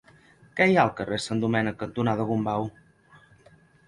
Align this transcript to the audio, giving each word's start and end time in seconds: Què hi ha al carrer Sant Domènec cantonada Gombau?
Què 0.59 0.65
hi 0.69 0.77
ha 0.77 0.85
al 0.85 0.93
carrer 0.99 1.19
Sant 1.25 1.43
Domènec 1.43 1.77
cantonada 1.81 2.25
Gombau? 2.31 2.65